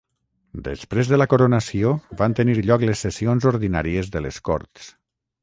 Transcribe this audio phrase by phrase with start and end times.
[0.67, 1.91] Després de la coronació
[2.21, 4.91] van tenir lloc les sessions ordinàries de les Corts.